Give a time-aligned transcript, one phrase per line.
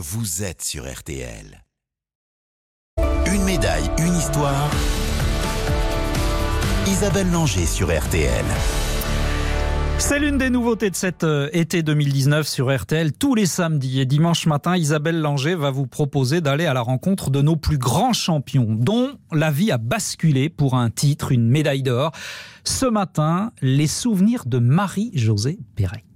[0.00, 1.64] vous êtes sur RTL.
[3.26, 4.70] Une médaille, une histoire.
[6.86, 8.44] Isabelle Langer sur RTL.
[9.98, 13.12] C'est l'une des nouveautés de cet euh, été 2019 sur RTL.
[13.12, 17.30] Tous les samedis et dimanches matin, Isabelle Langer va vous proposer d'aller à la rencontre
[17.30, 21.82] de nos plus grands champions, dont la vie a basculé pour un titre, une médaille
[21.82, 22.12] d'or.
[22.62, 26.07] Ce matin, les souvenirs de Marie-Josée Pérec.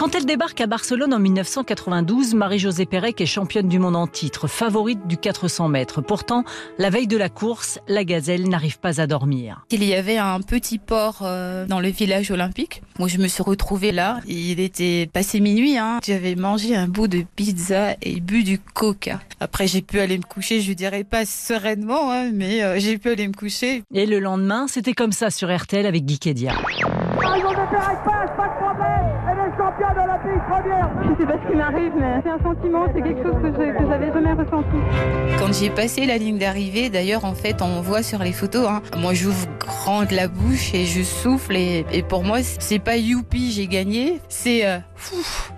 [0.00, 4.48] Quand elle débarque à Barcelone en 1992, Marie-Josée Pérec est championne du monde en titre,
[4.48, 6.00] favorite du 400 mètres.
[6.00, 6.44] Pourtant,
[6.78, 9.66] la veille de la course, la gazelle n'arrive pas à dormir.
[9.70, 12.80] Il y avait un petit port euh, dans le village olympique.
[12.98, 14.20] Moi, je me suis retrouvée là.
[14.26, 15.76] Il était passé minuit.
[15.76, 15.98] Hein.
[16.02, 19.20] J'avais mangé un bout de pizza et bu du coca.
[19.38, 20.62] Après, j'ai pu aller me coucher.
[20.62, 23.82] Je dirais pas sereinement, hein, mais euh, j'ai pu aller me coucher.
[23.92, 26.54] Et le lendemain, c'était comme ça sur RTL avec Guy Kedia.
[29.50, 34.12] Je sais pas ce qui m'arrive, mais c'est un sentiment, c'est quelque chose que j'avais
[34.12, 34.76] jamais ressenti.
[35.38, 38.82] Quand j'ai passé la ligne d'arrivée, d'ailleurs, en fait, on voit sur les photos, hein,
[38.98, 41.56] moi j'ouvre grande la bouche et je souffle.
[41.56, 44.78] Et, pour moi, c'est pas youpi, j'ai gagné, c'est euh,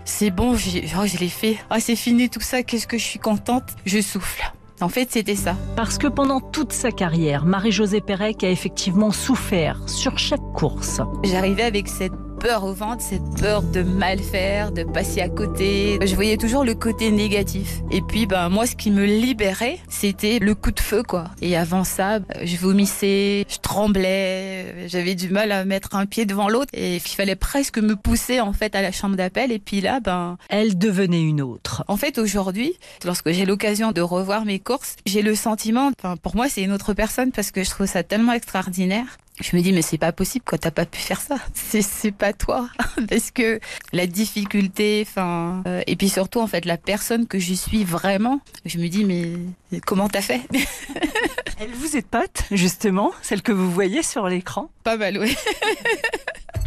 [0.05, 1.57] c'est bon, oh, je l'ai fait.
[1.71, 4.43] Ah, c'est fini tout ça, qu'est-ce que je suis contente, je souffle.
[4.81, 5.55] En fait, c'était ça.
[5.77, 11.01] Parce que pendant toute sa carrière, Marie-Josée Pérec a effectivement souffert sur chaque course.
[11.23, 12.13] J'arrivais avec cette
[12.43, 16.01] peur au ventre, cette peur de mal faire, de passer à côté.
[16.05, 17.83] Je voyais toujours le côté négatif.
[17.93, 21.27] Et puis, ben, moi, ce qui me libérait, c'était le coup de feu, quoi.
[21.41, 26.49] Et avant ça, je vomissais, je tremblais, j'avais du mal à mettre un pied devant
[26.49, 26.71] l'autre.
[26.73, 29.53] Et il fallait presque me pousser, en fait, à la chambre d'appel.
[29.53, 30.37] Et puis là, ben.
[30.49, 31.85] Elle devenait une autre.
[31.87, 32.73] En fait, aujourd'hui,
[33.05, 36.73] lorsque j'ai l'occasion de revoir mes courses, j'ai le sentiment, enfin, pour moi, c'est une
[36.73, 40.13] autre personne parce que je trouve ça tellement extraordinaire je me dis mais c'est pas
[40.13, 41.37] possible quoi t'as pas pu faire ça.
[41.55, 42.69] C'est c'est pas toi.
[43.09, 43.61] Parce que
[43.93, 48.41] la difficulté enfin euh, et puis surtout en fait la personne que je suis vraiment
[48.65, 50.43] je me dis mais comment t'as fait?
[51.59, 54.71] Elle vous est pote justement celle que vous voyez sur l'écran?
[54.85, 55.37] Pas mal oui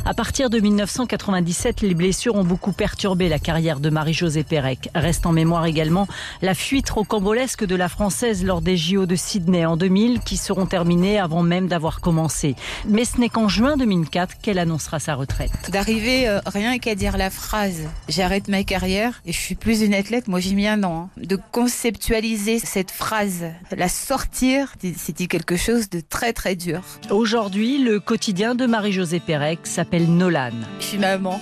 [0.07, 4.89] À partir de 1997, les blessures ont beaucoup perturbé la carrière de Marie-Josée Pérec.
[4.93, 6.07] Reste en mémoire également
[6.43, 10.67] la fuite rocambolesque de la Française lors des JO de Sydney en 2000 qui seront
[10.67, 12.55] terminés avant même d'avoir commencé.
[12.87, 15.71] Mais ce n'est qu'en juin 2004 qu'elle annoncera sa retraite.
[15.71, 19.95] D'arriver euh, rien qu'à dire la phrase j'arrête ma carrière et je suis plus une
[19.95, 21.09] athlète, moi j'ai mis un an.
[21.17, 21.21] Hein.
[21.23, 23.45] De conceptualiser cette phrase,
[23.75, 26.83] la sortir, c'était quelque chose de très très dur?
[27.09, 30.51] Aujourd'hui, le quotidien de Marie-Josée Pérec s'appelle Nolan.
[30.79, 31.41] Je suis maman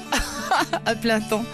[0.86, 1.46] à plein temps.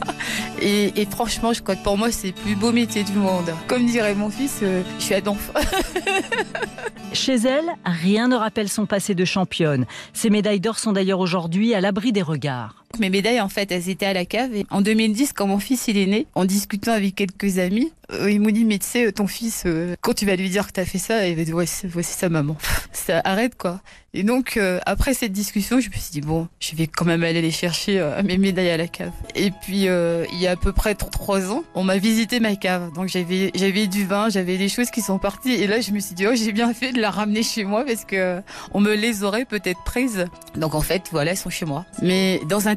[0.62, 3.50] et, franchement, je crois que pour moi, c'est le plus beau métier du monde.
[3.66, 5.50] Comme dirait mon fils, euh, je suis à donf.
[7.12, 9.86] Chez elle, rien ne rappelle son passé de championne.
[10.12, 12.79] Ses médailles d'or sont d'ailleurs aujourd'hui à l'abri des regards.
[12.98, 14.54] Mes médailles, en fait, elles étaient à la cave.
[14.54, 18.30] Et en 2010, quand mon fils il est né, en discutant avec quelques amis, euh,
[18.30, 20.72] ils m'ont dit, mais tu sais, ton fils, euh, quand tu vas lui dire que
[20.72, 22.56] tu as fait ça, il va dire, voici, voici sa maman.
[22.92, 23.80] ça arrête, quoi.
[24.12, 27.22] Et donc, euh, après cette discussion, je me suis dit, bon, je vais quand même
[27.22, 29.12] aller les chercher mes médailles à la cave.
[29.36, 32.92] Et puis, il y a à peu près trois ans, on m'a visité ma cave.
[32.92, 35.52] Donc, j'avais, j'avais du vin, j'avais des choses qui sont parties.
[35.52, 37.84] Et là, je me suis dit, oh, j'ai bien fait de la ramener chez moi
[37.84, 38.42] parce que
[38.74, 40.26] on me les aurait peut-être prises.
[40.56, 41.86] Donc, en fait, voilà, elles sont chez moi.
[42.02, 42.74] Mais dans un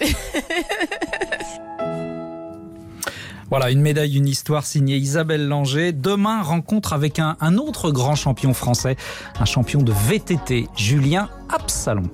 [3.50, 5.92] Voilà, une médaille, une histoire signée Isabelle Langer.
[5.92, 8.96] Demain, rencontre avec un, un autre grand champion français,
[9.38, 12.04] un champion de VTT, Julien Absalon.